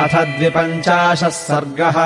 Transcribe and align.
अथ 0.00 0.14
द्विपञ्चाशः 0.14 1.28
सर्गः। 1.28 1.96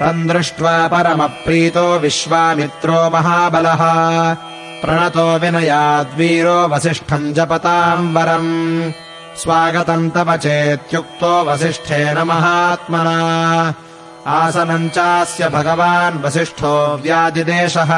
तम् 0.00 0.28
दृष्ट्वा 0.28 0.88
परमप्रीतो 0.88 1.98
विश्वामित्रो 1.98 3.10
महाबलः। 3.10 3.82
प्रणतो 4.82 5.38
विनयाद्वीरो 5.38 6.68
वसिष्ठम् 6.68 7.34
जपताम् 7.34 8.16
वरम् 8.16 8.92
स्वागतम् 9.36 10.10
तव 10.10 10.36
चेत्युक्तो 10.36 11.44
वसिष्ठेन 11.44 12.18
महात्मना। 12.18 13.74
आसनम् 14.26 14.90
चास्य 14.90 15.48
भगवान् 15.48 16.22
वसिष्ठो 16.22 17.00
व्यादिदेशः 17.02 17.92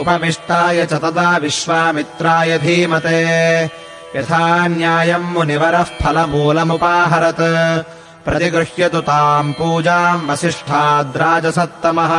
उपविष्टाय 0.00 0.86
च 0.86 0.92
तदा 0.92 1.36
विश्वामित्राय 1.36 2.58
धीमते 2.58 3.85
यथा 4.16 4.66
न्यायम् 4.66 5.32
मुनिवरः 5.32 5.82
फलमूलमुपाहरत्। 5.82 7.40
प्रतिगृह्यतु 8.24 9.00
ताम् 9.00 9.52
पूजाम् 9.52 10.30
वसिष्ठाद्राजसत्तमः। 10.30 12.12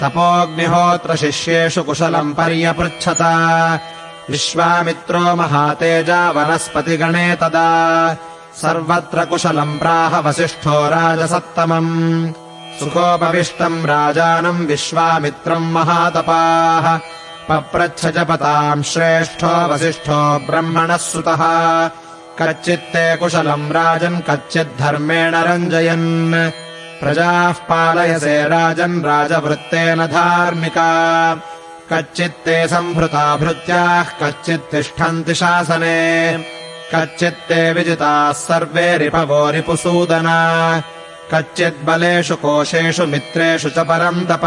तपोऽग्निहोत्रशिष्येषु 0.00 1.82
कुशलम् 1.82 2.34
पर्यपृच्छत। 2.34 3.22
विश्वामित्रो 4.30 5.36
महातेजा 5.36 6.30
वनस्पतिगणे 6.30 7.34
तदा। 7.34 7.68
सर्वत्र 8.62 9.24
कुशलम् 9.24 9.78
प्राह 9.78 10.18
वसिष्ठो 10.18 10.88
राजसत्तमम्। 10.88 12.32
सुखोपविष्टम् 12.78 13.86
राजानम् 13.86 14.66
विश्वामित्रम् 14.66 15.72
महातपाः 15.72 16.98
पप्रच्छ 17.48 18.06
जपताम् 18.06 18.82
श्रेष्ठो 18.82 19.46
वसिष्ठो 19.46 20.38
ब्रह्मणः 20.38 20.96
सुतः। 20.96 21.40
कच्चित्ते 22.38 23.16
कुशलम् 23.16 23.72
राजन् 23.72 24.30
कच्चिद्धर्मेण 24.30 25.34
रञ्जयन्। 25.34 26.50
प्रजाः 27.00 27.52
पालयसे 27.52 28.48
राजन् 28.48 29.04
राजवृत्तेन 29.04 30.06
धार्मिका। 30.06 30.90
कच्चित्ते 31.92 32.68
सम्भृता 32.68 33.36
भृत्याः 33.36 34.02
कच्चित् 34.02 34.70
तिष्ठन्ति 34.70 35.34
शासने। 35.34 36.38
कच्चित्ते 36.94 37.72
विजिताः 37.72 38.32
सर्वे 38.32 38.98
रिपवो 38.98 39.50
रिपुसूदना। 39.50 40.82
कच्चिद्बलेषु 41.34 42.36
कोशेषु 42.36 43.06
मित्रेषु 43.06 43.70
च 43.70 43.78
परन्तप 43.78 44.44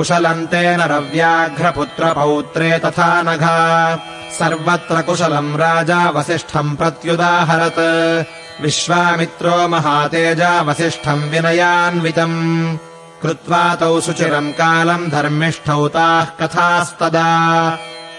तेन 0.00 0.80
रव्याघ्रपुत्रपौत्रे 0.80 2.78
तथा 2.78 3.22
नघा। 3.22 3.96
सर्वत्र 4.38 5.02
कुशलम् 5.02 5.56
राजा 5.56 6.10
वसिष्ठम् 6.10 6.76
प्रत्युदाहरत्। 6.76 8.26
विश्वामित्रो 8.62 9.68
महातेजा 9.68 10.60
वसिष्ठम् 10.60 11.30
विनयान्वितम्। 11.30 12.76
कृत्वा 13.22 13.74
तौ 13.74 14.00
सुचिरम् 14.00 14.52
कालम् 14.52 15.10
धर्मिष्ठौ 15.10 15.88
ताः 15.88 16.24
कथास्तदा। 16.24 17.78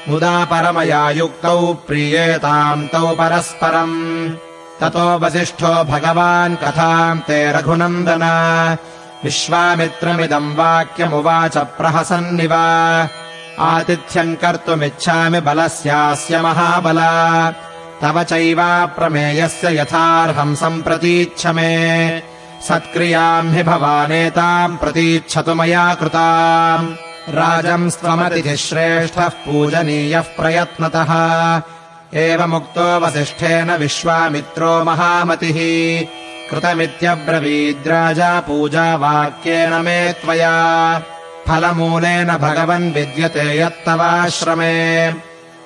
मुदा 0.09 0.45
परमया 0.45 1.09
युक्तौ 1.09 1.73
प्रीयेताम् 1.87 2.87
तौ 2.87 3.07
परस्परम्। 3.07 4.29
ततो 4.81 5.19
वसिष्ठो 5.19 5.83
भगवान् 5.83 6.55
कथाम् 6.55 7.19
ते 7.19 7.51
रघुनन्दन 7.51 8.23
विश्वामित्रमिदम् 9.23 10.55
वाक्यमुवाच 10.55 11.57
प्रहसन्निव। 11.57 12.53
आतिथ्यम् 13.59 14.35
कर्तुमिच्छामि 14.35 15.39
बलस्यास्य 15.39 16.41
महाबला। 16.41 17.11
तव 18.01 18.23
चैवाप्रमेयस्य 18.23 19.79
यथार्हम् 19.79 20.55
सम्प्रतीच्छ 20.55 21.47
मे 21.47 21.73
सत्क्रियाम् 22.67 23.53
हि 23.55 23.63
भवानेताम् 23.63 24.77
प्रतीच्छतु 24.77 25.53
मया 25.55 25.93
कृता 25.93 26.27
राजम् 27.29 27.89
स्वमतिथिः 27.89 29.27
पूजनीयः 29.29 30.21
प्रयत्नतः। 30.21 31.11
एवमुक्तो 32.19 32.99
वसिष्ठेन 32.99 33.71
विश्वामित्रो 33.71 34.83
महामतिः 34.83 35.59
कृतमित्यब्रवीद्राजा 36.51 38.39
पूजावाक्येन 38.39 39.73
मे 39.73 40.13
त्वया। 40.13 41.01
फलमूलेन 41.47 42.27
भगवन् 42.27 42.93
विद्यते 42.93 43.59
यत्तवाश्रमे। 43.59 45.13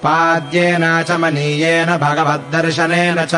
पाद्येन 0.03 1.03
च 1.03 1.11
मनीयेन 1.11 1.97
भगवद्दर्शनेन 1.97 3.25
च। 3.25 3.31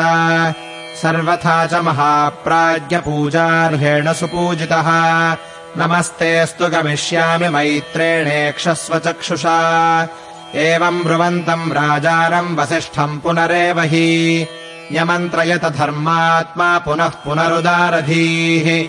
सर्वथा 1.02 1.66
च 1.66 1.74
महाप्राज्ञपूजार्हेण 1.74 4.12
सुपूजितः। 4.12 5.36
नमस्तेऽस्तु 5.78 6.68
गमिष्यामि 6.68 7.48
मैत्रेणेक्षस्व 7.48 8.98
चक्षुषा। 8.98 10.08
एवम् 10.54 11.04
ब्रुवन्तम् 11.04 11.72
राजानम् 11.72 12.56
वसिष्ठम् 12.56 13.20
पुनरेव 13.20 13.80
हि 13.80 14.46
न्यमन्त्रयत 14.92 15.64
धर्मात्मा 15.64 16.78
पुनः 16.78 17.08
पुनरुदारधीः। 17.08 18.88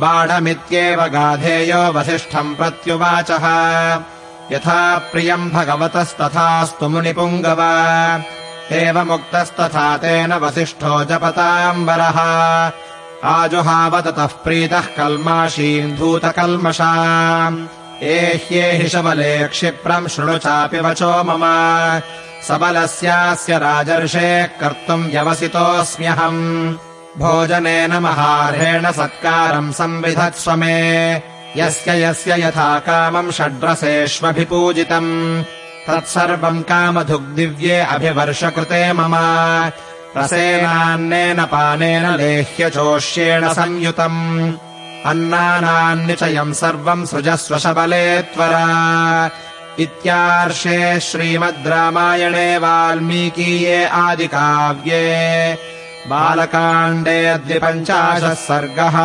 बाढमित्येव 0.00 1.02
गाधेयो 1.02 1.92
वसिष्ठम् 1.92 2.54
प्रत्युवाचः। 2.54 3.46
यथा 4.52 4.98
प्रियम् 4.98 5.50
भगवतस्तथास्तु 5.50 6.88
मुनिपुङ्गव। 6.88 7.60
एवमुक्तस्तथा 8.72 9.96
तेन 9.96 10.32
वसिष्ठो 10.32 11.04
जपताम् 11.04 11.86
वरः 11.86 12.18
आजुहावततः 13.24 14.26
प्रीतः 14.26 14.80
कल्माशीम् 14.80 15.96
धूतकल्मषा। 15.96 16.92
एह्येहि 18.02 18.88
शबले 18.88 19.48
क्षिप्रम् 19.48 20.08
शृणु 20.08 20.38
चापि 20.38 20.80
वचो 20.80 21.24
मम 21.24 21.40
सबलस्यास्य 22.42 23.58
राजर्षेः 23.58 24.46
कर्तुम् 24.46 25.06
व्यवसितोऽस्म्यहम्। 25.06 26.74
भोजनेन 27.18 27.92
महार्हेण 27.92 28.92
सत्कारम् 28.92 29.72
संविधत्स्व 29.72 30.56
मे। 30.56 31.22
यस्य 31.56 32.04
यस्य 32.04 32.46
यथा 32.46 32.78
कामम् 32.78 33.30
षड्रसेष्वभिपूजितम्। 33.30 35.44
तत्सर्वम् 35.88 36.62
कामधुग्दिव्ये 36.62 37.80
अभिवर्षकृते 37.80 38.92
मम। 38.92 39.14
रसेनान्नेन 40.16 41.44
पानेन 41.44 42.16
लेह्यचोष्येण 42.16 43.48
संयुतम्। 43.48 44.52
अन्नानान्निचयम् 45.06 46.54
सर्वम् 46.54 47.06
सृजस्व 47.06 47.58
शबले 47.58 48.22
त्वरा 48.22 49.30
इत्यार्षे 49.84 50.78
श्रीमद् 51.08 51.66
रामायणे 51.68 52.48
वाल्मीकीये 52.64 53.84
आदिकाव्ये 54.02 55.04
बालकाण्डे 56.10 57.20
द्विपञ्चाशः 57.46 58.34
सर्गः 58.46 58.96